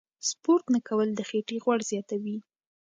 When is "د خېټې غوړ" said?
1.15-1.79